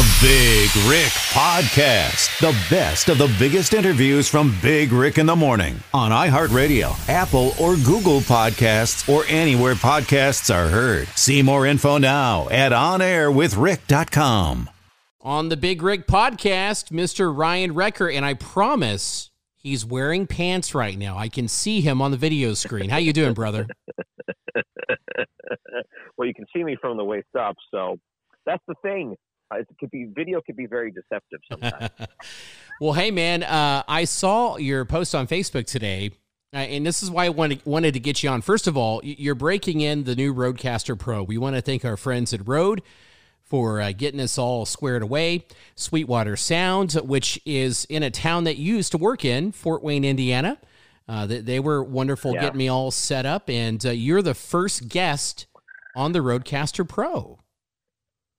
[0.00, 2.40] The Big Rick Podcast.
[2.40, 7.52] The best of the biggest interviews from Big Rick in the Morning on iHeartRadio, Apple,
[7.60, 11.06] or Google Podcasts, or anywhere podcasts are heard.
[11.08, 14.70] See more info now at onairwithrick.com.
[15.20, 17.36] On the Big Rick Podcast, Mr.
[17.36, 21.18] Ryan Wrecker, and I promise he's wearing pants right now.
[21.18, 22.88] I can see him on the video screen.
[22.88, 23.66] How you doing, brother?
[26.16, 27.98] well, you can see me from the waist up, so
[28.46, 29.14] that's the thing.
[29.50, 31.90] Uh, it could be video could be very deceptive sometimes.
[32.80, 36.12] well, hey man, uh, I saw your post on Facebook today,
[36.54, 38.42] uh, and this is why I wanted wanted to get you on.
[38.42, 41.22] First of all, you're breaking in the new Rodecaster Pro.
[41.22, 42.82] We want to thank our friends at Rode
[43.50, 45.44] for uh, getting us all squared away.
[45.74, 50.04] Sweetwater Sound, which is in a town that you used to work in, Fort Wayne,
[50.04, 50.58] Indiana.
[51.08, 52.42] Uh, they, they, were wonderful yeah.
[52.42, 55.46] getting me all set up, and uh, you're the first guest
[55.96, 57.40] on the Rodecaster Pro.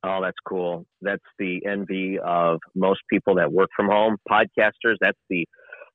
[0.04, 0.86] Oh, that's cool.
[1.02, 4.96] That's the envy of most people that work from home, podcasters.
[5.00, 5.46] That's the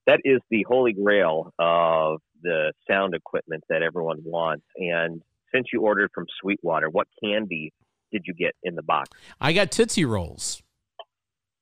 [0.07, 4.65] that is the holy grail of the sound equipment that everyone wants.
[4.77, 5.23] And
[5.53, 7.73] since you ordered from Sweetwater, what candy
[8.13, 9.11] did you get in the box?
[9.41, 10.63] I got Tootsie Rolls.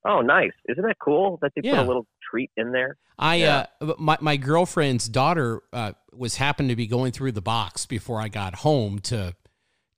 [0.07, 0.53] Oh, nice!
[0.69, 1.77] Isn't that cool that they yeah.
[1.77, 2.99] put a little treat in there?
[3.19, 3.67] I yeah.
[3.81, 8.21] uh, my my girlfriend's daughter uh, was happened to be going through the box before
[8.21, 9.35] I got home to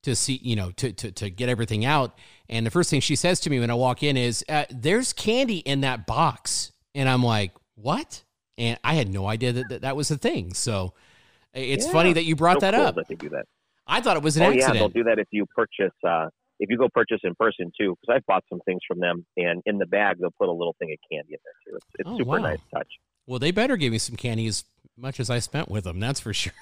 [0.04, 2.16] to see you know to to to get everything out
[2.48, 5.12] and the first thing she says to me when I walk in is, uh, "There's
[5.12, 8.24] candy in that box," and I'm like, "What?"
[8.58, 10.54] And I had no idea that that, that was a thing.
[10.54, 10.94] So
[11.52, 11.92] it's yeah.
[11.92, 12.94] funny that you brought so that cool up.
[12.94, 13.46] That they do that.
[13.86, 14.74] I thought it was an oh, accident.
[14.74, 15.94] yeah, they'll do that if you purchase.
[16.06, 19.26] Uh, if you go purchase in person too, because I've bought some things from them,
[19.36, 21.76] and in the bag they'll put a little thing of candy in there too.
[21.76, 22.38] It's, it's oh, super wow.
[22.38, 22.88] nice touch.
[23.26, 24.64] Well, they better give me some candy as
[24.96, 26.00] much as I spent with them.
[26.00, 26.52] That's for sure.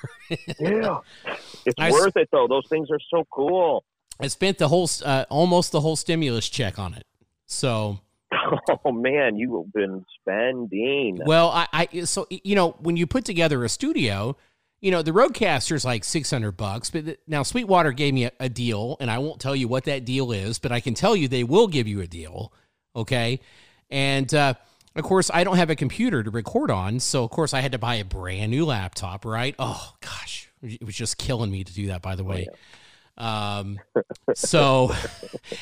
[0.58, 0.98] yeah,
[1.66, 2.46] it's I worth it though.
[2.48, 3.84] Those things are so cool.
[4.20, 7.06] I spent the whole, uh, almost the whole stimulus check on it.
[7.46, 8.00] So.
[8.84, 11.18] Oh man, you've been spending.
[11.24, 14.36] Well, I, I, so you know when you put together a studio,
[14.80, 18.32] you know the Rodecaster's like six hundred bucks, but the, now Sweetwater gave me a,
[18.40, 21.16] a deal, and I won't tell you what that deal is, but I can tell
[21.16, 22.52] you they will give you a deal,
[22.94, 23.40] okay?
[23.88, 24.54] And uh,
[24.94, 27.72] of course, I don't have a computer to record on, so of course I had
[27.72, 29.54] to buy a brand new laptop, right?
[29.58, 32.02] Oh gosh, it was just killing me to do that.
[32.02, 32.46] By the way.
[32.50, 32.58] Oh, yeah.
[33.16, 33.78] Um,
[34.34, 34.92] so,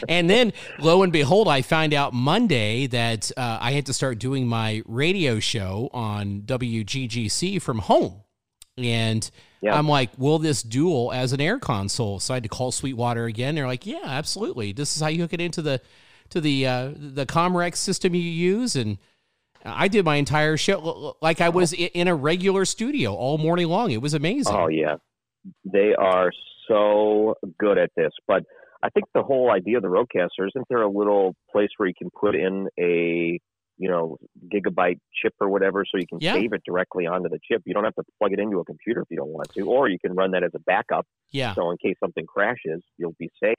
[0.08, 4.18] and then lo and behold, I find out Monday that uh, I had to start
[4.18, 8.22] doing my radio show on WGGC from home.
[8.78, 9.28] And
[9.60, 9.76] yeah.
[9.76, 12.20] I'm like, will this dual as an air console?
[12.20, 13.54] So I had to call Sweetwater again.
[13.54, 14.72] They're like, yeah, absolutely.
[14.72, 15.80] This is how you hook it into the
[16.30, 18.76] to the uh, the Comrex system you use.
[18.76, 18.96] And
[19.64, 23.90] I did my entire show like I was in a regular studio all morning long.
[23.90, 24.54] It was amazing.
[24.54, 24.96] Oh yeah,
[25.64, 26.32] they are
[26.72, 28.12] so good at this.
[28.26, 28.44] But
[28.82, 31.94] I think the whole idea of the Rodecaster isn't there a little place where you
[31.96, 33.38] can put in a
[33.78, 34.16] you know
[34.52, 36.34] gigabyte chip or whatever, so you can yeah.
[36.34, 37.62] save it directly onto the chip.
[37.64, 39.88] You don't have to plug it into a computer if you don't want to, or
[39.88, 41.06] you can run that as a backup.
[41.30, 41.54] Yeah.
[41.54, 43.54] So in case something crashes, you'll be safe.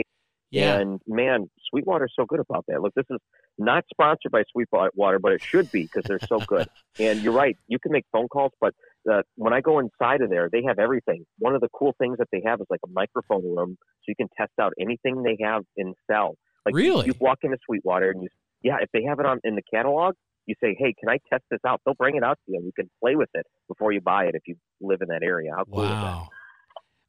[0.52, 0.78] Yeah.
[0.78, 2.80] And man, Sweetwater's so good about that.
[2.80, 3.18] Look, this is
[3.58, 6.68] not sponsored by Sweetwater, but it should be because they're so good.
[7.00, 8.76] and you're right, you can make phone calls, but
[9.12, 11.26] uh, when I go inside of there, they have everything.
[11.40, 14.16] One of the cool things that they have is like a microphone room, so you
[14.16, 16.36] can test out anything they have in cell.
[16.66, 18.30] Like really, you, you walk into Sweetwater and you,
[18.62, 20.16] yeah, if they have it on in the catalog,
[20.46, 21.82] you say, hey, can I test this out?
[21.86, 24.26] They'll bring it out to you, and you can play with it before you buy
[24.26, 25.52] it if you live in that area.
[25.56, 25.84] How cool wow.
[25.84, 26.28] is that?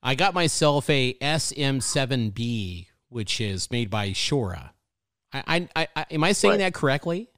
[0.03, 4.71] I got myself a SM7B, which is made by Shure.
[5.33, 6.59] I, I, I am I saying right.
[6.59, 7.31] that correctly?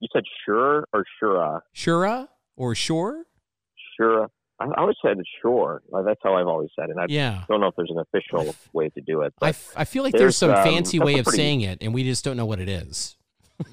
[0.00, 1.60] You said sure or Shura?
[1.74, 3.24] Shura or Shure?
[3.96, 4.28] Sure.
[4.58, 5.82] I, I always said sure.
[5.92, 6.96] That's how I've always said it.
[6.98, 7.44] I yeah.
[7.48, 9.34] don't know if there's an official way to do it.
[9.40, 11.78] I, f- I feel like there's, there's some um, fancy way of pretty, saying it,
[11.82, 13.16] and we just don't know what it is.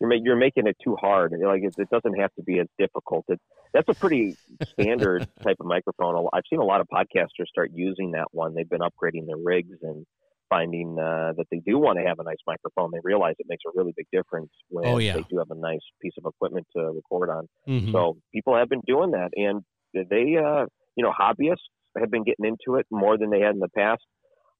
[0.00, 1.32] you're, ma- you're making it too hard.
[1.32, 3.24] Like it, it doesn't have to be as difficult.
[3.28, 3.40] It,
[3.72, 4.36] that's a pretty
[4.72, 6.28] standard type of microphone.
[6.32, 8.54] I've seen a lot of podcasters start using that one.
[8.54, 10.04] They've been upgrading their rigs and
[10.50, 12.90] finding uh, that they do want to have a nice microphone.
[12.92, 15.14] They realize it makes a really big difference when oh, yeah.
[15.14, 17.48] they do have a nice piece of equipment to record on.
[17.68, 17.92] Mm-hmm.
[17.92, 19.62] So people have been doing that, and
[19.94, 20.66] they, uh,
[20.96, 24.02] you know, hobbyists have been getting into it more than they had in the past.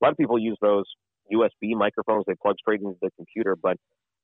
[0.01, 0.85] A lot of people use those
[1.33, 3.57] USB microphones; they plug straight into the computer.
[3.61, 3.77] But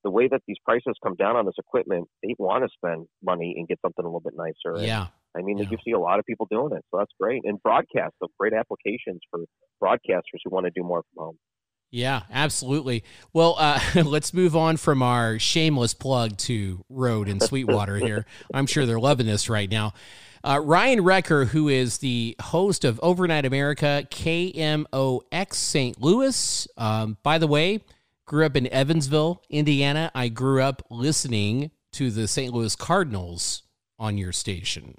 [0.04, 3.54] the way that these prices come down on this equipment, they want to spend money
[3.58, 4.84] and get something a little bit nicer.
[4.84, 5.08] Yeah.
[5.36, 5.66] I mean, yeah.
[5.70, 7.42] you see a lot of people doing it, so that's great.
[7.44, 9.40] And broadcast, so great applications for
[9.82, 11.38] broadcasters who want to do more from home.
[11.90, 13.04] Yeah, absolutely.
[13.32, 18.26] Well, uh, let's move on from our shameless plug to Rode and Sweetwater here.
[18.52, 19.94] I'm sure they're loving this right now.
[20.44, 26.00] Uh, Ryan Wrecker, who is the host of Overnight America, KMOX St.
[26.00, 26.68] Louis.
[26.76, 27.80] Um, by the way,
[28.26, 30.10] grew up in Evansville, Indiana.
[30.14, 32.52] I grew up listening to the St.
[32.52, 33.62] Louis Cardinals
[33.98, 34.96] on your station.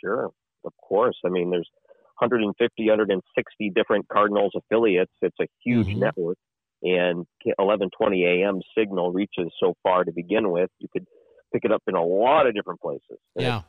[0.00, 0.30] Sure,
[0.64, 1.16] of course.
[1.24, 1.70] I mean, there's
[2.18, 5.12] 150, 160 different Cardinals affiliates.
[5.22, 6.00] It's a huge mm-hmm.
[6.00, 6.38] network,
[6.82, 7.26] and
[7.58, 8.60] 11:20 a.m.
[8.76, 10.70] signal reaches so far to begin with.
[10.78, 11.06] You could
[11.52, 13.18] pick it up in a lot of different places.
[13.36, 13.62] yeah,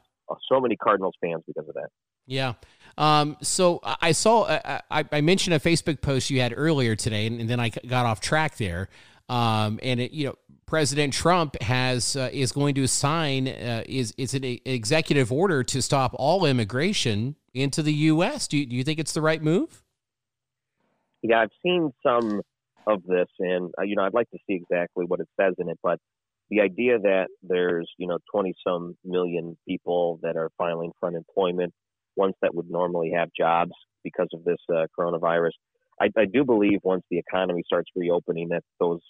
[0.51, 1.89] so many Cardinals fans because of that.
[2.27, 2.53] Yeah.
[2.97, 7.41] Um, so I saw, I, I, mentioned a Facebook post you had earlier today, and,
[7.41, 8.87] and then I got off track there.
[9.27, 14.13] Um, and it, you know, President Trump has uh, is going to sign uh, is
[14.17, 18.47] is an executive order to stop all immigration into the U.S.
[18.47, 19.83] Do you, do you think it's the right move?
[21.21, 22.41] Yeah, I've seen some
[22.85, 25.69] of this, and uh, you know, I'd like to see exactly what it says in
[25.69, 25.79] it.
[25.81, 25.99] But
[26.51, 31.73] the idea that there's you know 20 some million people that are filing for unemployment,
[32.15, 33.73] ones that would normally have jobs
[34.03, 35.51] because of this uh, coronavirus.
[35.99, 39.01] I, I do believe once the economy starts reopening, that those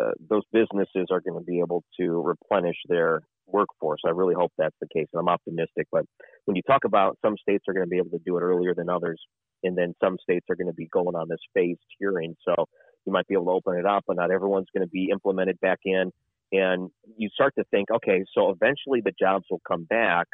[0.00, 3.20] uh, those businesses are going to be able to replenish their
[3.52, 4.00] workforce.
[4.06, 5.86] I really hope that's the case, and I'm optimistic.
[5.90, 6.04] But
[6.44, 8.74] when you talk about some states are going to be able to do it earlier
[8.74, 9.20] than others,
[9.62, 12.66] and then some states are going to be going on this phased tiering, so
[13.06, 15.58] you might be able to open it up, but not everyone's going to be implemented
[15.60, 16.10] back in.
[16.52, 20.26] And you start to think, okay, so eventually the jobs will come back,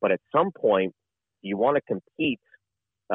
[0.00, 0.92] but at some point
[1.42, 2.40] you want to compete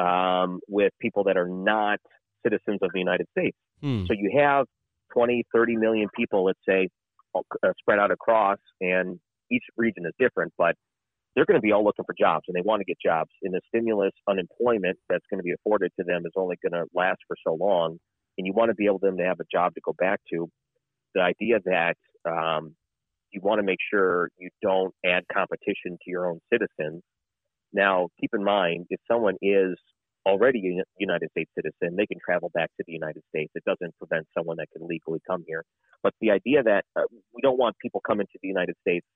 [0.00, 2.00] um, with people that are not
[2.42, 3.56] citizens of the United States.
[3.80, 4.04] Hmm.
[4.06, 4.66] So you have
[5.12, 6.88] 20, 30 million people, let's say,
[7.34, 9.18] uh, spread out across, and
[9.50, 10.74] each region is different, but
[11.34, 13.30] they're going to be all looking for jobs and they want to get jobs.
[13.42, 16.88] And the stimulus unemployment that's going to be afforded to them is only going to
[16.94, 17.98] last for so long.
[18.38, 20.48] And you want to be able them to have a job to go back to.
[21.14, 21.96] The idea that
[22.28, 22.74] um,
[23.32, 27.02] you want to make sure you don't add competition to your own citizens.
[27.72, 29.76] Now, keep in mind, if someone is
[30.26, 33.52] already a United States citizen, they can travel back to the United States.
[33.54, 35.62] It doesn't prevent someone that can legally come here.
[36.02, 37.02] But the idea that uh,
[37.34, 39.06] we don't want people coming to the United States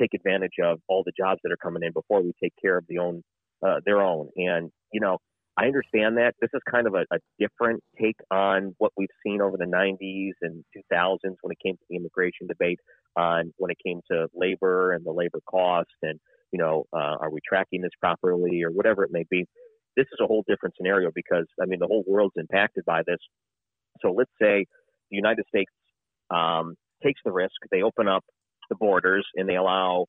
[0.00, 2.84] take advantage of all the jobs that are coming in before we take care of
[2.88, 3.22] the own
[3.66, 4.28] uh, their own.
[4.36, 5.18] And you know,
[5.58, 9.40] I understand that this is kind of a, a different take on what we've seen
[9.40, 12.78] over the 90s and 2000s when it came to the immigration debate
[13.16, 16.20] on when it came to labor and the labor cost and
[16.52, 19.46] you know, uh, are we tracking this properly or whatever it may be
[19.96, 23.18] this is a whole different scenario because I mean the whole world's impacted by this.
[24.02, 24.66] So let's say
[25.10, 25.72] the United States
[26.30, 28.24] um, takes the risk, they open up
[28.68, 30.06] the borders and they allow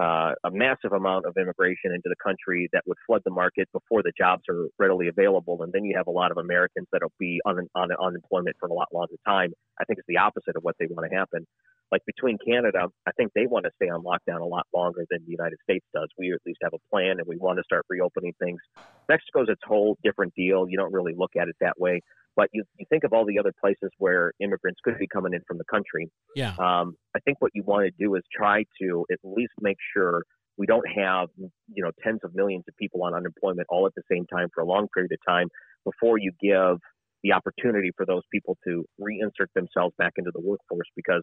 [0.00, 4.02] uh, a massive amount of immigration into the country that would flood the market before
[4.02, 7.40] the jobs are readily available, and then you have a lot of Americans that'll be
[7.46, 9.52] on, on unemployment for a lot longer time.
[9.80, 11.46] I think it's the opposite of what they want to happen
[11.92, 15.20] like between Canada, I think they want to stay on lockdown a lot longer than
[15.24, 16.08] the United States does.
[16.18, 18.60] We at least have a plan and we want to start reopening things.
[19.08, 20.68] Mexico's its whole different deal.
[20.68, 22.00] You don't really look at it that way.
[22.36, 25.40] But you, you think of all the other places where immigrants could be coming in
[25.48, 26.10] from the country.
[26.34, 26.54] Yeah.
[26.58, 30.24] Um, I think what you want to do is try to at least make sure
[30.58, 34.02] we don't have you know tens of millions of people on unemployment all at the
[34.10, 35.48] same time for a long period of time
[35.84, 36.78] before you give
[37.22, 41.22] the opportunity for those people to reinsert themselves back into the workforce because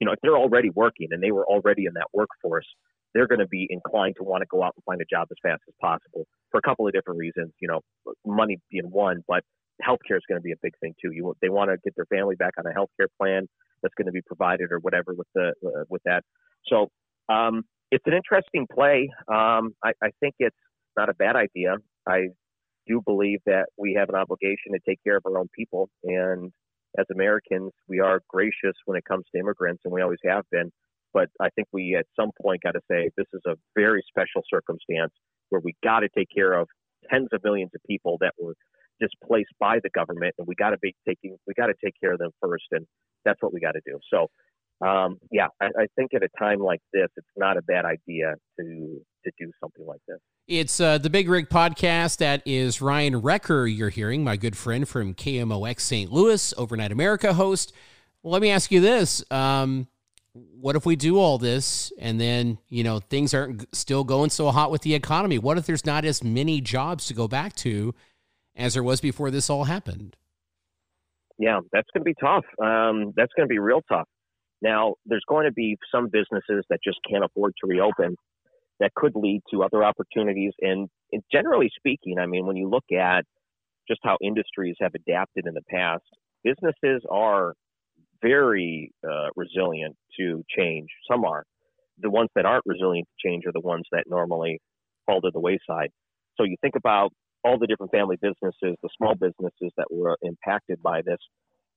[0.00, 2.66] you know, if they're already working and they were already in that workforce,
[3.14, 5.36] they're going to be inclined to want to go out and find a job as
[5.42, 7.52] fast as possible for a couple of different reasons.
[7.60, 7.80] You know,
[8.26, 9.44] money being one, but
[9.82, 11.10] healthcare is going to be a big thing too.
[11.12, 13.46] You they want to get their family back on a healthcare plan
[13.82, 16.22] that's going to be provided or whatever with the uh, with that.
[16.66, 16.88] So
[17.28, 19.10] um, it's an interesting play.
[19.28, 20.56] Um, I, I think it's
[20.96, 21.76] not a bad idea.
[22.08, 22.28] I
[22.86, 26.52] do believe that we have an obligation to take care of our own people, and
[26.98, 30.70] as Americans, we are gracious when it comes to immigrants, and we always have been.
[31.12, 34.42] But I think we at some point got to say this is a very special
[34.52, 35.12] circumstance
[35.50, 36.68] where we got to take care of
[37.10, 38.54] tens of millions of people that were
[39.00, 42.12] displaced by the government, and we got to be taking we got to take care
[42.12, 42.86] of them first, and
[43.24, 43.98] that's what we got to do.
[44.12, 47.84] So, um, yeah, I, I think at a time like this, it's not a bad
[47.84, 50.18] idea to to do something like this.
[50.46, 52.18] It's uh, the Big Rick podcast.
[52.18, 53.66] That is Ryan Wrecker.
[53.66, 56.12] you're hearing, my good friend from KMOX St.
[56.12, 57.72] Louis, Overnight America host.
[58.22, 59.24] Let me ask you this.
[59.30, 59.88] Um,
[60.34, 64.50] what if we do all this and then, you know, things aren't still going so
[64.50, 65.38] hot with the economy?
[65.38, 67.94] What if there's not as many jobs to go back to
[68.56, 70.16] as there was before this all happened?
[71.38, 72.44] Yeah, that's going to be tough.
[72.62, 74.08] Um, that's going to be real tough.
[74.62, 78.16] Now, there's going to be some businesses that just can't afford to reopen
[78.80, 80.52] that could lead to other opportunities.
[80.60, 83.24] And, and generally speaking, I mean, when you look at
[83.88, 86.04] just how industries have adapted in the past,
[86.42, 87.54] businesses are
[88.22, 90.88] very uh, resilient to change.
[91.10, 91.44] Some are.
[91.98, 94.60] The ones that aren't resilient to change are the ones that normally
[95.06, 95.90] fall to the wayside.
[96.36, 97.12] So you think about
[97.44, 101.18] all the different family businesses, the small businesses that were impacted by this.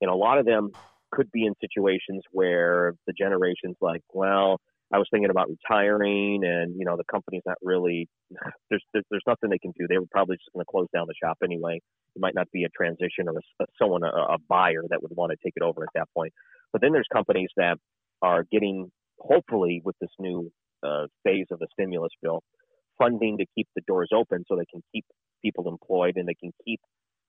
[0.02, 0.72] And a lot of them
[1.12, 4.60] could be in situations where the generation's like, well,
[4.94, 8.08] I was thinking about retiring, and you know the company's not really
[8.70, 9.86] there's there's, nothing they can do.
[9.88, 11.82] They were probably just going to close down the shop anyway.
[12.16, 15.12] It might not be a transition or a, a someone a, a buyer that would
[15.16, 16.32] want to take it over at that point.
[16.72, 17.78] But then there's companies that
[18.22, 20.52] are getting hopefully with this new
[20.84, 22.42] uh, phase of the stimulus bill
[22.98, 25.06] funding to keep the doors open so they can keep
[25.42, 26.80] people employed and they can keep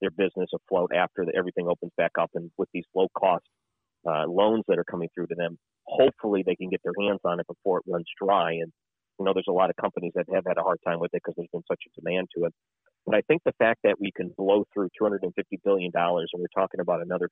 [0.01, 3.43] their business afloat after the, everything opens back up and with these low cost
[4.07, 5.57] uh, loans that are coming through to them.
[5.85, 8.53] Hopefully, they can get their hands on it before it runs dry.
[8.53, 8.71] And
[9.19, 11.21] you know, there's a lot of companies that have had a hard time with it
[11.23, 12.53] because there's been such a demand to it.
[13.05, 16.61] But I think the fact that we can blow through 250 billion dollars, and we're
[16.61, 17.29] talking about another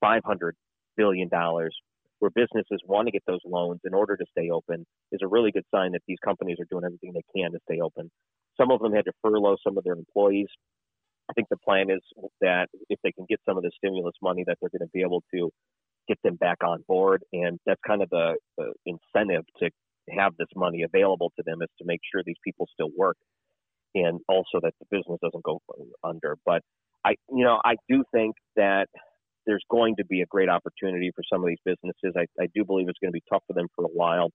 [0.00, 0.54] 500
[0.96, 1.74] billion dollars,
[2.18, 5.50] where businesses want to get those loans in order to stay open, is a really
[5.52, 8.10] good sign that these companies are doing everything they can to stay open.
[8.60, 10.48] Some of them had to furlough some of their employees.
[11.30, 12.00] I think the plan is
[12.40, 15.02] that if they can get some of the stimulus money, that they're going to be
[15.02, 15.50] able to
[16.08, 17.22] get them back on board.
[17.32, 19.70] And that's kind of the, the incentive to
[20.10, 23.16] have this money available to them is to make sure these people still work
[23.94, 25.60] and also that the business doesn't go
[26.02, 26.36] under.
[26.44, 26.62] But
[27.04, 28.88] I, you know, I do think that
[29.46, 32.14] there's going to be a great opportunity for some of these businesses.
[32.16, 34.30] I, I do believe it's going to be tough for them for a while.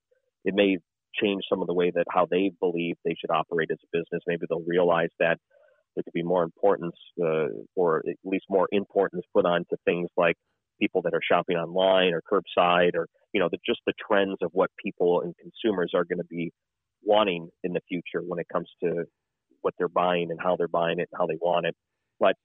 [0.46, 0.78] It may
[1.22, 4.24] change some of the way that how they believe they should operate as a business.
[4.28, 5.38] Maybe they'll realize that
[5.96, 10.10] there could be more importance, uh, or at least more importance put on to things
[10.18, 10.36] like
[10.80, 14.50] people that are shopping online or curbside or you know the, just the trends of
[14.54, 16.52] what people and consumers are going to be
[17.04, 19.06] wanting in the future when it comes to
[19.62, 21.76] what they're buying and how they're buying it and how they want it
[22.20, 22.36] but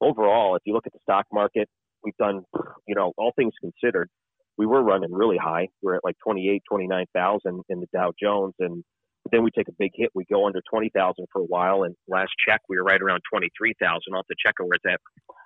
[0.00, 1.68] overall if you look at the stock market
[2.02, 2.42] we've done
[2.86, 4.08] you know all things considered
[4.58, 8.84] we were running really high we're at like 28 29,000 in the Dow Jones and
[9.32, 12.30] then we take a big hit we go under 20,000 for a while and last
[12.46, 15.00] check we were right around 23,000 I'll have to check where it's at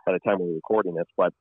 [0.06, 1.32] by the time we're recording this but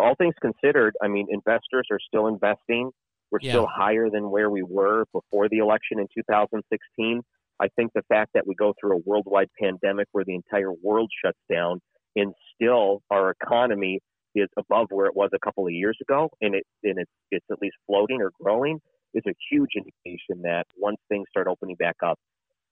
[0.00, 2.90] all things considered, I mean, investors are still investing.
[3.30, 3.52] We're yeah.
[3.52, 7.20] still higher than where we were before the election in 2016.
[7.60, 11.10] I think the fact that we go through a worldwide pandemic where the entire world
[11.24, 11.80] shuts down
[12.14, 14.00] and still our economy
[14.34, 17.46] is above where it was a couple of years ago and it and it's it's
[17.50, 18.78] at least floating or growing
[19.14, 22.18] is a huge indication that once things start opening back up,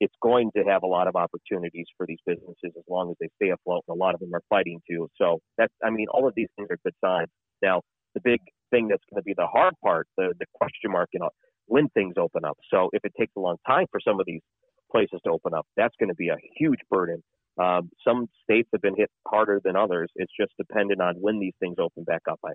[0.00, 3.28] it's going to have a lot of opportunities for these businesses as long as they
[3.36, 3.82] stay afloat.
[3.88, 5.08] And a lot of them are fighting too.
[5.16, 7.28] So that's, I mean, all of these things are good signs.
[7.62, 7.80] Now,
[8.14, 11.20] the big thing that's going to be the hard part, the, the question mark, you
[11.20, 11.30] know,
[11.66, 12.58] when things open up.
[12.70, 14.42] So if it takes a long time for some of these
[14.90, 17.22] places to open up, that's going to be a huge burden.
[17.58, 20.10] Um, some states have been hit harder than others.
[20.16, 22.38] It's just dependent on when these things open back up.
[22.44, 22.52] I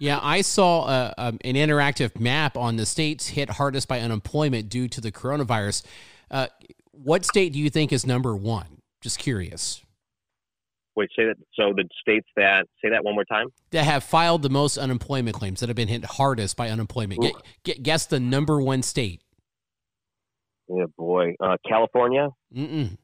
[0.00, 4.68] yeah, I saw uh, um, an interactive map on the states hit hardest by unemployment
[4.68, 5.82] due to the coronavirus.
[6.30, 6.46] Uh,
[6.92, 8.80] what state do you think is number one?
[9.00, 9.82] Just curious.
[10.94, 11.36] Wait, say that.
[11.54, 15.36] So the states that say that one more time that have filed the most unemployment
[15.36, 17.20] claims that have been hit hardest by unemployment.
[17.20, 19.22] Get, get, guess the number one state.
[20.68, 22.28] Yeah, boy, uh, California.
[22.54, 22.98] Mm-mm.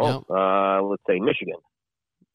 [0.00, 0.34] Oh, no.
[0.34, 1.56] uh, let's say Michigan.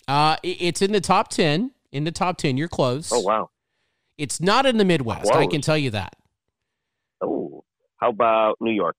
[0.08, 1.72] Uh, it's in the top ten.
[1.92, 3.12] In the top ten, you're close.
[3.12, 3.50] Oh wow!
[4.18, 5.32] It's not in the Midwest.
[5.32, 5.36] Close.
[5.36, 6.16] I can tell you that.
[7.22, 7.64] Oh,
[7.98, 8.98] how about New York?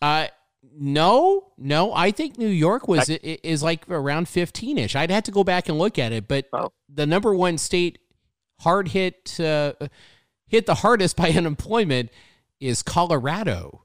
[0.00, 0.28] Uh,
[0.74, 1.92] no, no.
[1.92, 4.96] I think New York was I, is like around fifteen ish.
[4.96, 6.72] I'd have to go back and look at it, but oh.
[6.88, 7.98] the number one state
[8.60, 9.74] hard hit uh,
[10.46, 12.10] hit the hardest by unemployment
[12.60, 13.84] is Colorado.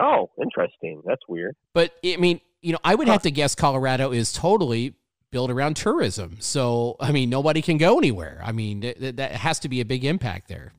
[0.00, 1.02] Oh, interesting.
[1.06, 1.54] That's weird.
[1.74, 3.14] But I mean, you know, I would huh.
[3.14, 4.94] have to guess Colorado is totally
[5.30, 6.36] built around tourism.
[6.40, 8.40] So, I mean, nobody can go anywhere.
[8.44, 10.72] I mean, th- that has to be a big impact there.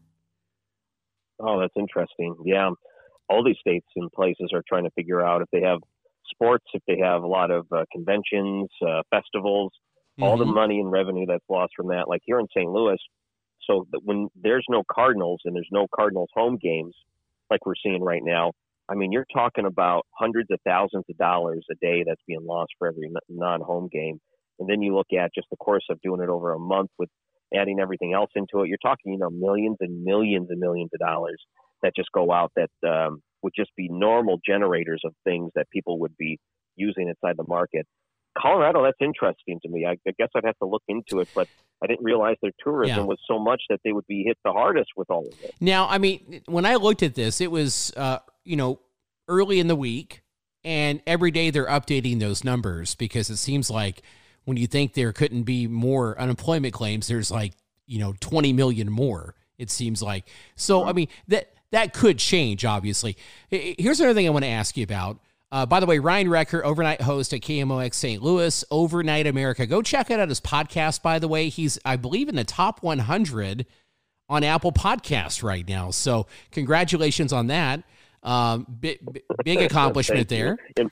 [1.39, 2.35] Oh, that's interesting.
[2.45, 2.69] Yeah
[3.29, 5.79] all these states and places are trying to figure out if they have
[6.29, 9.71] sports, if they have a lot of uh, conventions, uh, festivals,
[10.19, 10.23] mm-hmm.
[10.23, 10.53] all the mm-hmm.
[10.53, 12.07] money and revenue that's lost from that.
[12.07, 12.69] Like here in St.
[12.69, 12.97] Louis,
[13.67, 16.93] so that when there's no Cardinals and there's no Cardinals home games,
[17.49, 18.51] like we're seeing right now,
[18.89, 22.71] I mean, you're talking about hundreds of thousands of dollars a day that's being lost
[22.77, 24.19] for every non-home game.
[24.59, 27.09] And then you look at just the course of doing it over a month with
[27.55, 30.99] adding everything else into it, you're talking, you know, millions and millions and millions of
[30.99, 31.41] dollars
[31.81, 35.99] that just go out that um, would just be normal generators of things that people
[35.99, 36.39] would be
[36.75, 37.85] using inside the market.
[38.35, 39.85] Colorado, that's interesting to me.
[39.85, 41.47] I, I guess I'd have to look into it, but
[41.83, 43.03] I didn't realize their tourism yeah.
[43.03, 45.53] was so much that they would be hit the hardest with all of it.
[45.59, 48.79] Now, I mean, when I looked at this, it was, uh, you know,
[49.27, 50.21] early in the week,
[50.63, 54.01] and every day they're updating those numbers because it seems like
[54.45, 57.53] when you think there couldn't be more unemployment claims, there's like,
[57.85, 60.27] you know, 20 million more, it seems like.
[60.55, 63.17] So, I mean, that that could change, obviously.
[63.49, 65.19] Here's another thing I want to ask you about.
[65.51, 68.23] Uh, by the way, Ryan Wrecker, overnight host at KMOX St.
[68.23, 69.67] Louis, Overnight America.
[69.67, 71.49] Go check out his podcast, by the way.
[71.49, 73.67] He's, I believe, in the top 100
[74.29, 75.91] on Apple Podcasts right now.
[75.91, 77.83] So, congratulations on that.
[78.23, 78.99] Um, big,
[79.43, 80.57] big accomplishment there.
[80.77, 80.89] In,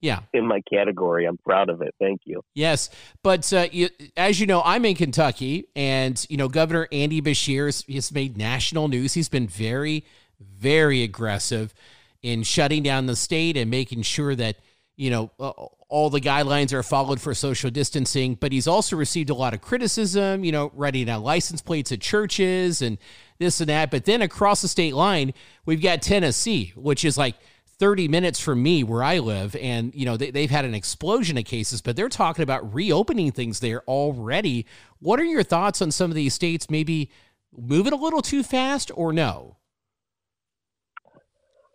[0.00, 0.20] yeah.
[0.32, 1.26] In my category.
[1.26, 1.94] I'm proud of it.
[2.00, 2.42] Thank you.
[2.54, 2.90] Yes.
[3.22, 7.84] But uh, you, as you know, I'm in Kentucky, and, you know, Governor Andy has,
[7.88, 9.14] has made national news.
[9.14, 10.04] He's been very,
[10.40, 11.72] very aggressive
[12.20, 14.56] in shutting down the state and making sure that
[14.96, 15.50] you know uh,
[15.88, 19.60] all the guidelines are followed for social distancing but he's also received a lot of
[19.60, 22.98] criticism you know writing down license plates at churches and
[23.38, 23.90] this and that.
[23.90, 25.32] But then across the state line
[25.66, 27.36] we've got tennessee which is like
[27.78, 29.56] 30 minutes from me where i live.
[29.56, 33.32] And you know they, they've had an explosion of cases but they're talking about reopening
[33.32, 34.66] things there already.
[35.00, 37.10] What are your thoughts on some of these states maybe
[37.56, 39.56] moving a little too fast or no?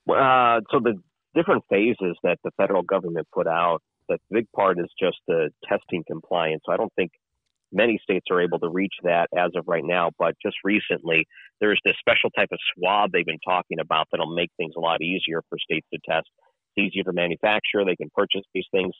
[0.09, 1.01] Uh, so the
[1.37, 6.03] different phases that the federal government put out, the big part is just the testing
[6.07, 6.63] compliance.
[6.65, 7.11] So I don't think
[7.71, 10.11] many states are able to reach that as of right now.
[10.17, 11.25] But just recently,
[11.61, 15.01] there's this special type of swab they've been talking about that'll make things a lot
[15.01, 16.27] easier for states to test.
[16.75, 17.85] It's easier to manufacture.
[17.85, 18.93] They can purchase these things.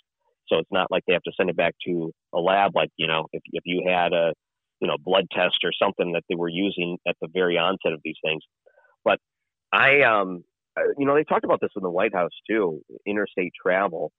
[0.48, 2.72] So it's not like they have to send it back to a lab.
[2.75, 4.34] Like, you know, if, if you had a,
[4.79, 8.01] you know, blood test or something that they were using at the very onset of
[8.03, 8.44] these things.
[9.03, 9.20] But
[9.74, 10.44] I, um,
[10.98, 12.82] you know, they talked about this in the White House too.
[13.06, 14.12] Interstate travel,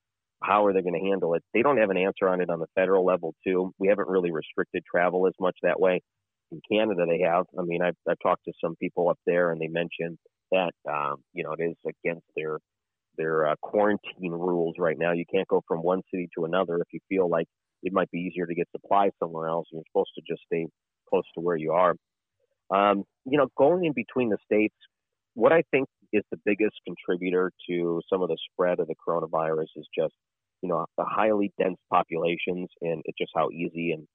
[0.43, 1.43] how are they going to handle it?
[1.53, 3.73] They don't have an answer on it on the federal level too.
[3.79, 6.01] We haven't really restricted travel as much that way.
[6.51, 7.45] In Canada, they have.
[7.59, 10.19] I mean, I've, I've talked to some people up there, and they mentioned
[10.51, 12.59] that um, you know it is against their
[13.19, 15.13] their uh, quarantine rules right now.
[15.13, 17.47] You can't go from one city to another if you feel like
[17.83, 19.67] it might be easier to get supplies somewhere else.
[19.73, 20.67] You're supposed to just stay
[21.11, 21.95] close to where you are.
[22.71, 24.75] Um, you know, going in between the states,
[25.35, 29.69] what I think is the biggest contributor to some of the spread of the coronavirus
[29.77, 30.15] is just,
[30.63, 34.07] you know, the highly dense populations and it's just how easy and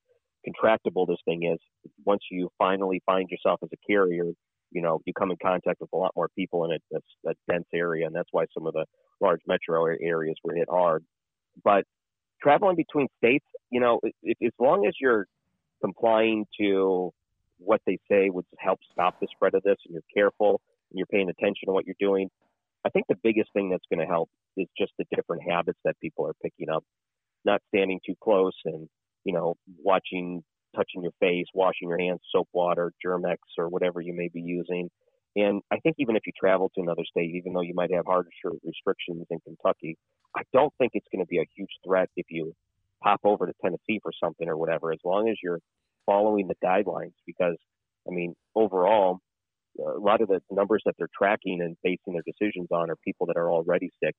[0.48, 1.60] contractable this thing is.
[2.06, 4.32] Once you finally find yourself as a carrier,
[4.72, 7.34] you know, you come in contact with a lot more people in a, a, a
[7.50, 8.86] dense area, and that's why some of the
[9.22, 11.03] large metro areas were hit hard.
[11.64, 11.86] But
[12.42, 15.27] traveling between states, you know, if, as long as you're
[15.82, 17.12] complying to
[17.60, 20.60] what they say would help stop the spread of this, and you're careful
[20.94, 22.29] and you're paying attention to what you're doing,
[22.86, 26.00] I think the biggest thing that's going to help is just the different habits that
[26.00, 26.84] people are picking up.
[27.46, 28.88] Not standing too close and,
[29.25, 30.44] you know, watching,
[30.75, 34.90] touching your face, washing your hands, soap water, Germ-X, or whatever you may be using.
[35.36, 38.06] And I think even if you travel to another state, even though you might have
[38.06, 38.29] harsher
[38.64, 39.98] restrictions in Kentucky,
[40.36, 42.53] I don't think it's going to be a huge threat if you
[43.01, 45.60] pop over to Tennessee for something or whatever, as long as you're
[46.06, 47.14] following the guidelines.
[47.25, 47.58] Because,
[48.08, 49.20] I mean, overall,
[49.79, 53.27] a lot of the numbers that they're tracking and basing their decisions on are people
[53.27, 54.16] that are already sick.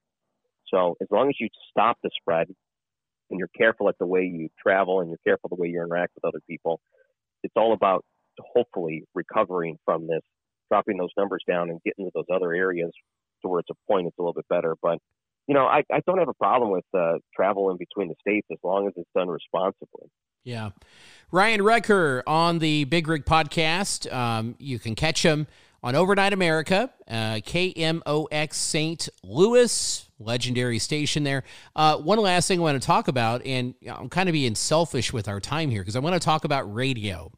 [0.73, 2.49] So as long as you stop the spread
[3.31, 6.13] and you're careful at the way you travel and you're careful the way you interact
[6.15, 6.81] with other people,
[7.43, 8.05] it's all about
[8.39, 10.23] hopefully recovering from this,
[10.71, 12.91] dropping those numbers down and getting to those other areas
[13.43, 14.75] to where it's a point it's a little bit better.
[14.83, 14.99] But
[15.47, 18.47] you know, I, I don't have a problem with uh, travel in between the states
[18.51, 20.09] as long as it's done responsibly.
[20.45, 20.71] Yeah.
[21.33, 24.13] Ryan Wrecker on the Big Rick podcast.
[24.13, 25.47] Um, you can catch him
[25.83, 29.09] on Overnight America, uh, KMOX St.
[29.23, 31.43] Louis, legendary station there.
[31.75, 35.13] Uh, one last thing I want to talk about, and I'm kind of being selfish
[35.13, 37.33] with our time here because I want to talk about radio.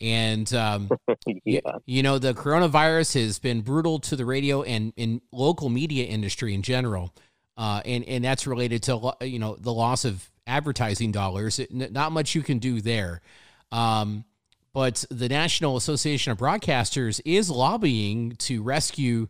[0.00, 0.90] And, um,
[1.26, 1.32] yeah.
[1.44, 6.04] you, you, know, the coronavirus has been brutal to the radio and in local media
[6.04, 7.14] industry in general.
[7.56, 11.60] Uh, and, and that's related to, you know, the loss of advertising dollars.
[11.70, 13.20] Not much you can do there.
[13.70, 14.24] Um,
[14.72, 19.28] but the National Association of Broadcasters is lobbying to rescue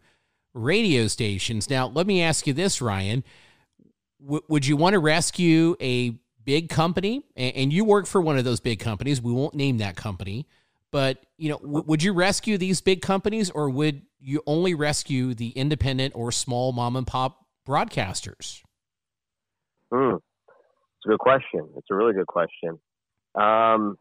[0.54, 1.68] radio stations.
[1.68, 3.24] Now, let me ask you this, Ryan.
[4.20, 7.24] W- would you want to rescue a big company?
[7.36, 9.20] And, and, you work for one of those big companies.
[9.20, 10.46] We won't name that company.
[10.90, 15.34] But, you know, w- would you rescue these big companies or would you only rescue
[15.34, 18.62] the independent or small mom and pop broadcasters?
[19.92, 20.16] Hmm.
[21.02, 21.68] It's a good question.
[21.76, 22.78] It's a really good question.
[23.34, 23.96] Um,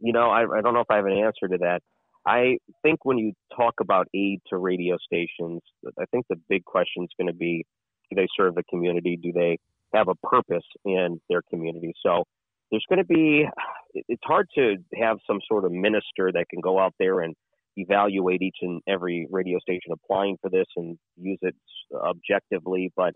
[0.00, 1.80] you know, I, I don't know if I have an answer to that.
[2.26, 5.60] I think when you talk about aid to radio stations,
[5.98, 7.66] I think the big question is going to be
[8.10, 9.18] do they serve the community?
[9.22, 9.58] Do they
[9.92, 11.92] have a purpose in their community?
[12.02, 12.24] So
[12.70, 13.46] there's going to be,
[13.94, 17.34] it's hard to have some sort of minister that can go out there and
[17.76, 21.54] evaluate each and every radio station applying for this and use it
[21.94, 22.90] objectively.
[22.96, 23.12] But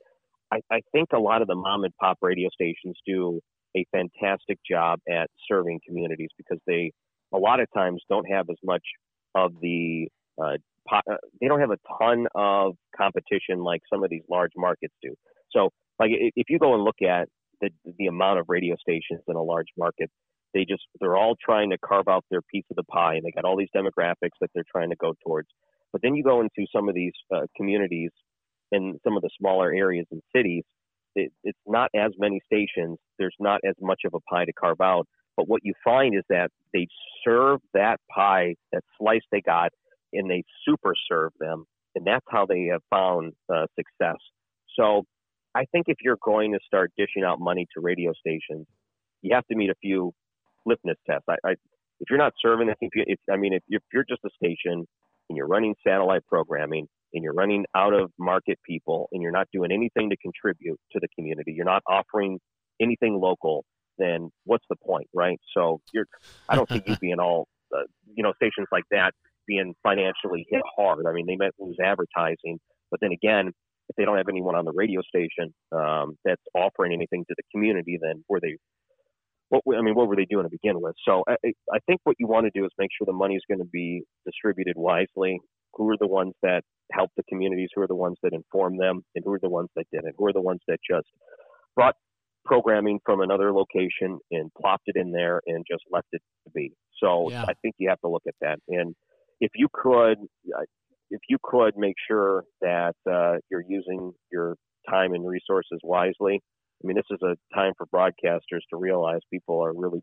[0.53, 3.41] I, I think a lot of the mom and pop radio stations do
[3.77, 6.93] a fantastic job at serving communities because they
[7.33, 8.83] a lot of times don't have as much
[9.35, 10.09] of the
[10.41, 10.57] uh,
[10.93, 11.01] uh,
[11.41, 15.15] they don't have a ton of competition like some of these large markets do.
[15.51, 17.29] So, like if you go and look at
[17.61, 20.11] the the amount of radio stations in a large market,
[20.53, 23.31] they just they're all trying to carve out their piece of the pie, and they
[23.31, 25.49] got all these demographics that they're trying to go towards.
[25.93, 28.11] But then you go into some of these uh, communities
[28.73, 30.65] in some of the smaller areas and cities,
[31.15, 32.99] it, it's not as many stations.
[33.19, 35.07] There's not as much of a pie to carve out.
[35.37, 36.87] But what you find is that they
[37.25, 39.71] serve that pie, that slice they got,
[40.13, 44.19] and they super serve them, and that's how they have found uh, success.
[44.79, 45.05] So
[45.55, 48.67] I think if you're going to start dishing out money to radio stations,
[49.23, 50.13] you have to meet a few
[50.67, 51.25] litmus tests.
[51.29, 51.51] I, I
[52.01, 54.31] if you're not serving, if, you, if I mean, if you're, if you're just a
[54.37, 54.87] station
[55.29, 59.49] and you're running satellite programming and you're running out of market people and you're not
[59.53, 62.39] doing anything to contribute to the community, you're not offering
[62.81, 63.65] anything local,
[63.99, 65.39] then what's the point, right?
[65.57, 66.07] So you're,
[66.49, 67.83] I don't think you'd be in all, uh,
[68.15, 69.13] you know, stations like that
[69.47, 71.05] being financially hit hard.
[71.07, 72.59] I mean, they might lose advertising,
[72.91, 73.53] but then again,
[73.89, 77.43] if they don't have anyone on the radio station um, that's offering anything to the
[77.53, 78.57] community, then were they?
[79.49, 80.95] What I mean, what were they doing to begin with?
[81.07, 81.35] So I,
[81.71, 83.69] I think what you want to do is make sure the money is going to
[83.71, 85.41] be distributed wisely.
[85.75, 87.69] Who are the ones that help the communities?
[87.75, 89.03] Who are the ones that inform them?
[89.15, 90.15] And who are the ones that didn't?
[90.19, 91.09] Who are the ones that just
[91.75, 91.97] brought
[92.45, 96.73] programming from another location and plopped it in there and just left it to be?
[97.03, 97.45] So yeah.
[97.49, 98.59] I think you have to look at that.
[98.69, 98.95] And
[99.41, 100.19] if you could,
[101.11, 104.57] if you could make sure that uh, you're using your
[104.89, 106.41] time and resources wisely.
[106.83, 110.03] I mean, this is a time for broadcasters to realize people are really,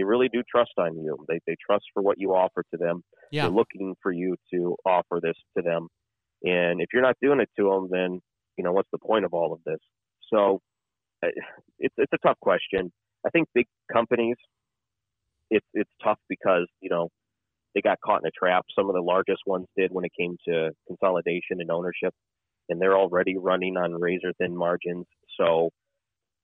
[0.00, 1.14] they really do trust on you.
[1.28, 3.02] They, they trust for what you offer to them.
[3.30, 3.42] Yeah.
[3.42, 5.88] They're looking for you to offer this to them.
[6.42, 8.20] And if you're not doing it to them, then,
[8.56, 9.78] you know, what's the point of all of this?
[10.32, 10.60] So
[11.22, 12.90] it's, it's a tough question.
[13.26, 14.36] I think big companies,
[15.50, 17.08] it's, it's tough because, you know,
[17.74, 18.64] they got caught in a trap.
[18.74, 22.14] Some of the largest ones did when it came to consolidation and ownership,
[22.70, 25.04] and they're already running on razor thin margins.
[25.38, 25.68] So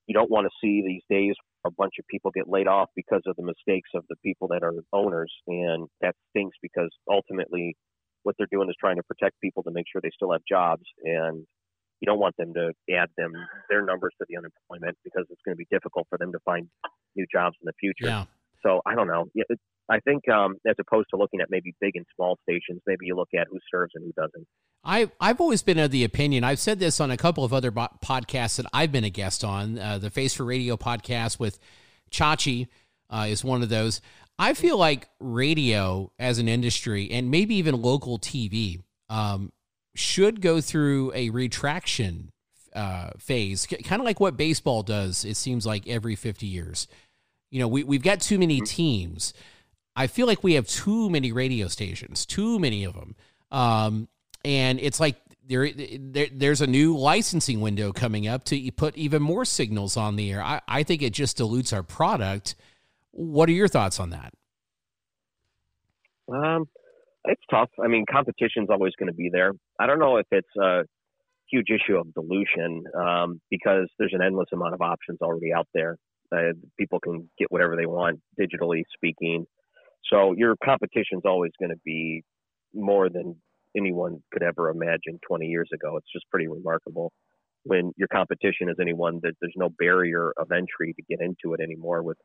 [0.05, 1.33] you don't want to see these days
[1.67, 4.63] a bunch of people get laid off because of the mistakes of the people that
[4.63, 7.75] are owners, and that stinks because ultimately
[8.23, 10.83] what they're doing is trying to protect people to make sure they still have jobs
[11.03, 11.45] and
[12.01, 13.31] you don't want them to add them
[13.69, 16.67] their numbers to the unemployment because it's going to be difficult for them to find
[17.15, 18.05] new jobs in the future.
[18.05, 18.25] Yeah.
[18.63, 19.25] So I don't know.
[19.89, 23.15] I think um, as opposed to looking at maybe big and small stations, maybe you
[23.15, 24.47] look at who serves and who doesn't.
[24.83, 27.71] I, I've always been of the opinion, I've said this on a couple of other
[27.71, 29.79] bo- podcasts that I've been a guest on.
[29.79, 31.59] Uh, the Face for Radio podcast with
[32.11, 32.67] Chachi
[33.09, 34.01] uh, is one of those.
[34.39, 39.51] I feel like radio as an industry and maybe even local TV um,
[39.95, 42.31] should go through a retraction
[42.73, 46.87] uh, phase, kind of like what baseball does, it seems like every 50 years.
[47.49, 48.65] You know, we, we've got too many mm-hmm.
[49.97, 53.15] I feel like we have too many radio stations, too many of them.
[53.51, 54.07] Um,
[54.45, 55.15] and it's like
[55.47, 60.15] there, there, there's a new licensing window coming up to put even more signals on
[60.15, 60.41] the air.
[60.43, 62.53] I, I think it just dilutes our product.
[63.09, 64.33] What are your thoughts on that?
[66.31, 66.69] Um,
[67.25, 67.69] it's tough.
[67.83, 69.53] I mean, competition's always going to be there.
[69.79, 70.83] I don't know if it's a
[71.49, 75.97] huge issue of dilution um, because there's an endless amount of options already out there.
[76.31, 79.47] Uh, people can get whatever they want digitally speaking.
[80.11, 82.23] So your competition is always going to be
[82.73, 83.35] more than
[83.75, 85.97] anyone could ever imagine 20 years ago.
[85.97, 87.11] It's just pretty remarkable
[87.63, 91.61] when your competition is anyone that there's no barrier of entry to get into it
[91.61, 92.17] anymore with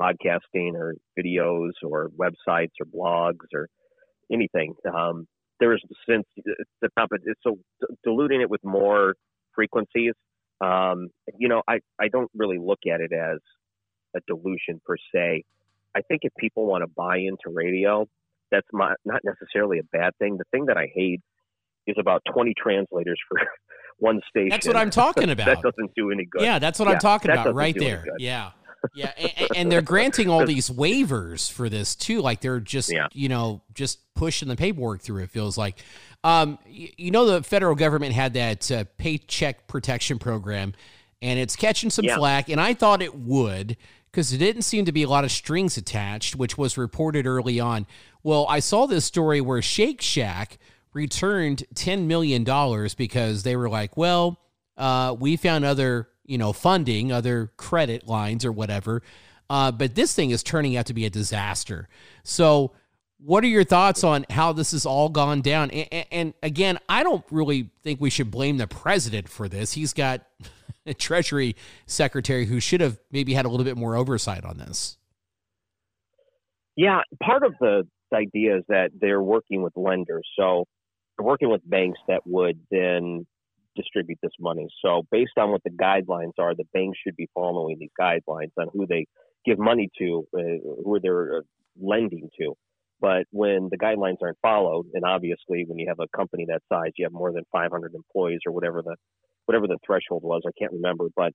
[0.00, 3.68] podcasting or videos or websites or blogs or
[4.32, 4.74] anything.
[4.92, 5.26] Um,
[5.60, 7.58] there is since the competition, so
[8.04, 9.14] diluting it with more
[9.54, 10.12] frequencies.
[10.60, 13.38] Um, you know, I, I don't really look at it as
[14.16, 15.44] a dilution per se.
[15.96, 18.06] I think if people want to buy into radio,
[18.50, 20.36] that's my, not necessarily a bad thing.
[20.36, 21.20] The thing that I hate
[21.86, 23.40] is about 20 translators for
[23.98, 24.48] one station.
[24.48, 25.46] That's what I'm talking about.
[25.46, 26.42] that doesn't do any good.
[26.42, 28.04] Yeah, that's what yeah, I'm talking about right there.
[28.18, 28.50] Yeah.
[28.94, 32.20] Yeah, and, and, they're granting all these waivers for this too.
[32.20, 33.06] Like they're just, yeah.
[33.14, 35.22] you know, just pushing the paperwork through.
[35.22, 35.82] It feels like,
[36.22, 40.74] um, you, you know, the federal government had that uh, paycheck protection program,
[41.22, 42.16] and it's catching some yeah.
[42.16, 42.50] flack.
[42.50, 43.78] And I thought it would
[44.14, 47.58] because there didn't seem to be a lot of strings attached, which was reported early
[47.58, 47.84] on.
[48.22, 50.58] Well, I saw this story where Shake Shack
[50.92, 52.44] returned $10 million
[52.96, 54.38] because they were like, well,
[54.76, 59.02] uh, we found other, you know, funding, other credit lines or whatever.
[59.50, 61.88] Uh, but this thing is turning out to be a disaster.
[62.22, 62.70] So,
[63.18, 65.70] what are your thoughts on how this has all gone down?
[65.72, 69.72] And, and, again, I don't really think we should blame the president for this.
[69.72, 70.20] He's got
[70.98, 74.98] Treasury Secretary who should have maybe had a little bit more oversight on this.
[76.76, 80.28] Yeah, part of the idea is that they're working with lenders.
[80.38, 80.64] So
[81.16, 83.26] they're working with banks that would then
[83.76, 84.68] distribute this money.
[84.84, 88.68] So based on what the guidelines are, the banks should be following these guidelines on
[88.72, 89.06] who they
[89.44, 90.40] give money to, uh,
[90.84, 91.40] who they're uh,
[91.80, 92.54] lending to.
[93.00, 96.92] But when the guidelines aren't followed, and obviously when you have a company that size,
[96.96, 98.96] you have more than 500 employees or whatever the
[99.46, 101.06] whatever the threshold was, I can't remember.
[101.16, 101.32] But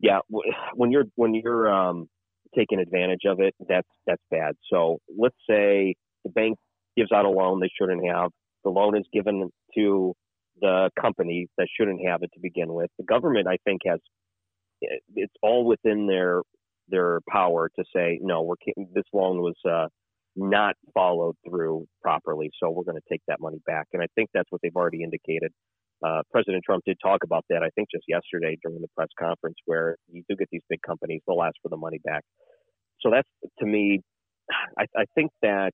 [0.00, 0.18] yeah,
[0.74, 2.06] when you're when you're um,
[2.54, 4.54] taking advantage of it, that's that's bad.
[4.72, 6.58] So let's say the bank
[6.96, 8.30] gives out a loan they shouldn't have.
[8.64, 10.14] The loan is given to
[10.60, 12.90] the company that shouldn't have it to begin with.
[12.98, 13.98] The government, I think, has
[15.14, 16.42] it's all within their
[16.88, 18.42] their power to say no.
[18.42, 18.56] We're
[18.94, 19.86] this loan was uh,
[20.36, 23.86] not followed through properly, so we're going to take that money back.
[23.92, 25.52] And I think that's what they've already indicated.
[26.04, 29.56] Uh, President Trump did talk about that, I think, just yesterday during the press conference,
[29.64, 32.22] where you do get these big companies, they'll ask for the money back.
[33.00, 33.28] So that's
[33.60, 34.00] to me,
[34.78, 35.72] I, I think that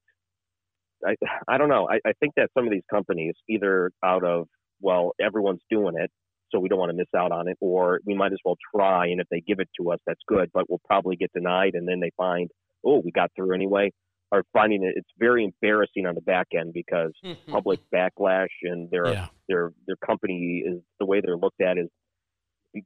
[1.05, 1.15] I,
[1.49, 1.89] I don't know.
[1.89, 4.47] I, I think that some of these companies, either out of
[4.81, 6.11] well, everyone's doing it,
[6.51, 9.07] so we don't want to miss out on it, or we might as well try,
[9.07, 11.87] and if they give it to us, that's good, but we'll probably get denied, and
[11.89, 12.51] then they find,
[12.85, 13.91] oh, we got through anyway,
[14.33, 17.53] are finding it it's very embarrassing on the back end because mm-hmm.
[17.53, 19.27] public backlash and their yeah.
[19.49, 21.89] their their company is the way they're looked at is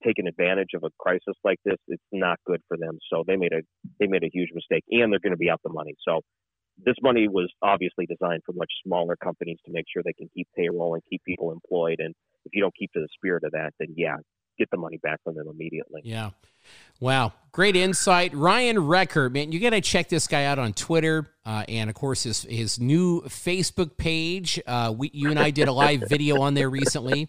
[0.04, 1.76] taking advantage of a crisis like this.
[1.88, 2.98] It's not good for them.
[3.12, 3.60] So they made a
[4.00, 5.94] they made a huge mistake, and they're going to be out the money.
[6.06, 6.20] So
[6.84, 10.48] this money was obviously designed for much smaller companies to make sure they can keep
[10.56, 11.96] payroll and keep people employed.
[11.98, 14.16] And if you don't keep to the spirit of that, then yeah,
[14.58, 16.00] get the money back from them immediately.
[16.04, 16.30] Yeah.
[17.00, 17.32] Wow.
[17.52, 18.34] Great insight.
[18.34, 21.26] Ryan Wrecker, man, you got to check this guy out on Twitter.
[21.46, 24.60] Uh, and of course, his, his new Facebook page.
[24.66, 27.28] Uh, we, you and I did a live video on there recently.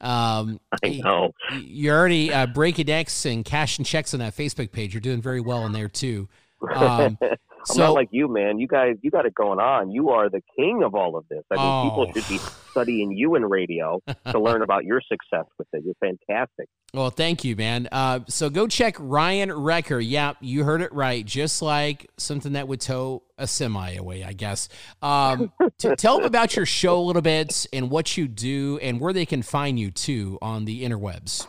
[0.00, 1.32] Um, I know.
[1.52, 4.94] You're already uh, breaking decks and cashing checks on that Facebook page.
[4.94, 6.28] You're doing very well in there, too.
[6.74, 7.18] Um,
[7.68, 8.58] I'm so, not like you, man.
[8.58, 9.92] You guys, you got it going on.
[9.92, 11.44] You are the king of all of this.
[11.50, 11.82] I mean, oh.
[11.84, 12.38] people should be
[12.70, 15.84] studying you in radio to learn about your success with it.
[15.84, 16.68] You're fantastic.
[16.94, 17.88] Well, thank you, man.
[17.92, 20.00] Uh, so go check Ryan Wrecker.
[20.00, 21.24] Yeah, you heard it right.
[21.24, 24.68] Just like something that would tow a semi away, I guess.
[25.00, 29.00] Um, to tell them about your show a little bit and what you do and
[29.00, 31.46] where they can find you too on the interwebs.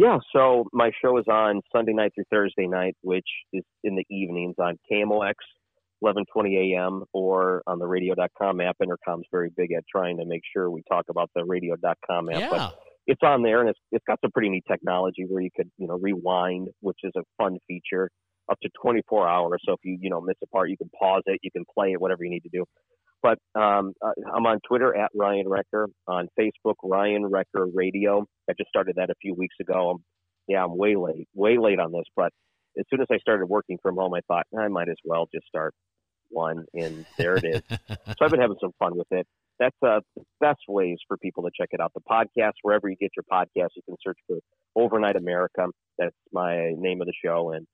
[0.00, 4.04] Yeah, so my show is on Sunday night through Thursday night, which is in the
[4.08, 5.34] evenings on KMOX,
[6.02, 7.04] 11:20 a.m.
[7.12, 8.78] or on the Radio.com app.
[8.82, 12.40] Entercom's very big at trying to make sure we talk about the Radio.com app.
[12.40, 12.48] Yeah.
[12.50, 15.70] But it's on there, and it's it's got some pretty neat technology where you could
[15.76, 18.08] you know rewind, which is a fun feature,
[18.50, 19.60] up to 24 hours.
[19.66, 21.92] So if you you know miss a part, you can pause it, you can play
[21.92, 22.64] it, whatever you need to do.
[23.22, 28.26] But um, uh, I'm on Twitter at Ryan Wrecker, on Facebook Ryan Wrecker Radio.
[28.48, 29.90] I just started that a few weeks ago.
[29.90, 30.04] I'm,
[30.48, 32.04] yeah, I'm way late, way late on this.
[32.16, 32.32] But
[32.78, 35.46] as soon as I started working from home, I thought I might as well just
[35.46, 35.74] start
[36.30, 37.62] one, and there it is.
[37.88, 39.26] so I've been having some fun with it.
[39.58, 41.92] That's uh, the best ways for people to check it out.
[41.94, 44.38] The podcast, wherever you get your podcast, you can search for
[44.74, 45.66] Overnight America.
[45.98, 47.66] That's my name of the show, and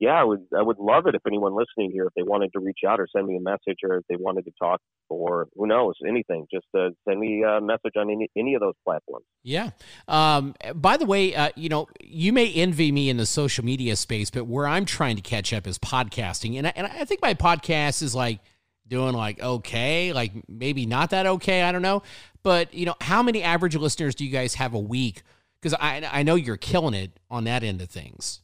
[0.00, 2.60] yeah, I would I would love it if anyone listening here, if they wanted to
[2.60, 5.66] reach out or send me a message, or if they wanted to talk, or who
[5.66, 9.26] knows, anything, just uh, send me a message on any any of those platforms.
[9.42, 9.70] Yeah.
[10.08, 13.94] Um, by the way, uh, you know, you may envy me in the social media
[13.94, 17.20] space, but where I'm trying to catch up is podcasting, and I, and I think
[17.20, 18.40] my podcast is like
[18.88, 22.02] doing like okay, like maybe not that okay, I don't know,
[22.42, 25.22] but you know, how many average listeners do you guys have a week?
[25.60, 28.40] Because I I know you're killing it on that end of things.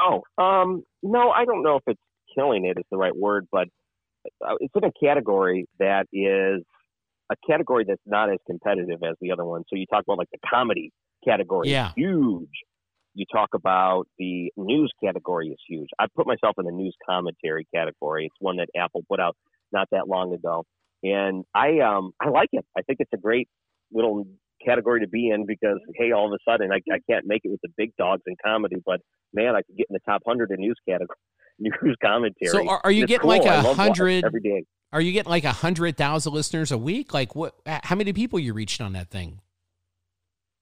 [0.00, 2.00] Oh, um, no, I don't know if it's
[2.34, 3.68] killing it is the right word, but
[4.46, 6.62] uh, it's in a category that is
[7.30, 9.62] a category that's not as competitive as the other one.
[9.68, 10.92] So you talk about like the comedy
[11.24, 12.48] category, yeah, huge.
[13.14, 15.88] You talk about the news category is huge.
[15.98, 18.26] I put myself in the news commentary category.
[18.26, 19.36] It's one that Apple put out
[19.72, 20.64] not that long ago,
[21.02, 22.64] and I um I like it.
[22.76, 23.48] I think it's a great
[23.92, 24.26] little
[24.64, 26.02] category to be in because mm-hmm.
[26.02, 28.36] hey, all of a sudden I, I can't make it with the big dogs in
[28.44, 29.00] comedy, but
[29.32, 31.18] man, I could get in the top hundred in news category,
[31.58, 32.50] news commentary.
[32.50, 33.30] So are, are you getting cool.
[33.30, 34.64] like a hundred every day?
[34.92, 37.12] Are you getting like a hundred thousand listeners a week?
[37.12, 37.54] Like what?
[37.66, 39.40] How many people you reached on that thing?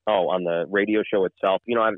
[0.08, 1.96] Oh, on the radio show itself, you know, I'm,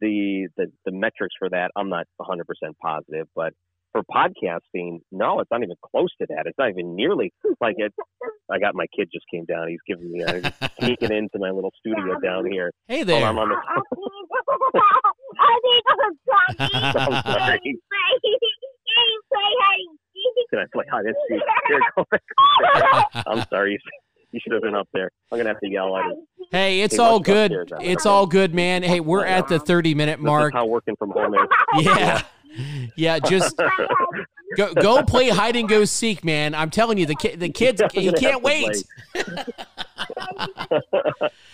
[0.00, 3.52] the the the metrics for that, I'm not 100 percent positive, but
[3.92, 6.46] for podcasting, no, it's not even close to that.
[6.46, 7.92] It's not even nearly like it.
[8.50, 9.68] I got my kid just came down.
[9.68, 12.72] He's giving me uh, a, sneaking into my little studio down here.
[12.86, 13.24] Hey there.
[13.24, 13.56] I'm on the.
[16.58, 17.60] I'm sorry.
[20.50, 21.40] Can I play hide and seek?
[21.68, 22.04] Here, go
[23.26, 23.78] I'm sorry.
[24.32, 25.10] You should have been up there.
[25.30, 26.26] I'm gonna have to yell at him.
[26.50, 27.72] Hey, it's hey, all good.
[27.80, 28.82] It's all good, man.
[28.82, 30.52] Hey, we're at the 30 minute mark.
[30.54, 31.84] how working from home is.
[31.84, 32.22] Yeah.
[32.96, 33.56] Yeah, just
[34.56, 36.54] go go play hide and go seek, man.
[36.54, 38.84] I'm telling you, the ki- the kids he can't wait.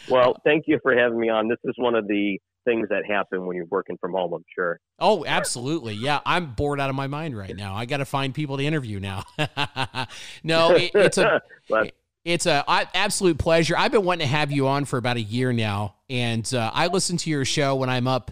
[0.08, 1.48] well, thank you for having me on.
[1.48, 4.32] This is one of the things that happen when you're working from home.
[4.32, 4.80] I'm sure.
[4.98, 5.94] Oh, absolutely.
[5.94, 7.74] Yeah, I'm bored out of my mind right now.
[7.74, 9.24] I got to find people to interview now.
[10.42, 11.42] no, it, it's a.
[12.24, 13.76] It's a absolute pleasure.
[13.76, 16.86] I've been wanting to have you on for about a year now, and uh, I
[16.86, 18.30] listen to your show when I'm up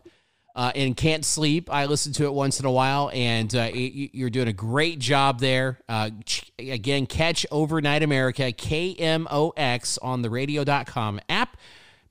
[0.55, 1.69] uh, and can't sleep.
[1.71, 5.41] I listen to it once in a while, and uh, you're doing a great job
[5.41, 5.81] there.
[5.89, 6.11] Uh,
[6.59, 11.57] again, catch Overnight America, KMOX on the radio.com app.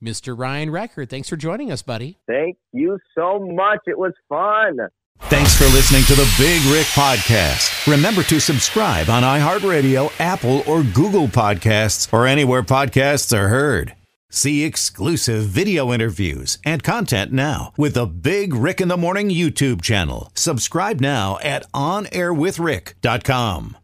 [0.04, 0.38] Mr.
[0.38, 2.18] Ryan Wrecker, thanks for joining us, buddy.
[2.28, 3.82] Thank you so much.
[3.86, 4.80] It was fun.
[5.26, 7.88] Thanks for listening to the Big Rick Podcast.
[7.88, 13.96] Remember to subscribe on iHeartRadio, Apple, or Google Podcasts, or anywhere podcasts are heard.
[14.32, 19.82] See exclusive video interviews and content now with the Big Rick in the Morning YouTube
[19.82, 20.32] channel.
[20.34, 23.76] Subscribe now at OnAirWithRick.com.